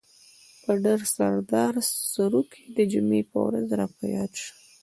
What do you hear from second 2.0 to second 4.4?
سروکی د جمعې په ورځ را په ياد